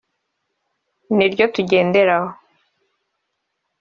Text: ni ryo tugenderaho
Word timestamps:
ni 1.17 1.25
ryo 1.33 1.45
tugenderaho 1.55 2.29